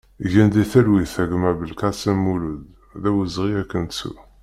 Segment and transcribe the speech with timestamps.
[0.31, 2.61] Gen di talwit a gma Belkalem Mulud,
[3.01, 4.11] d awezɣi ad k-nettu!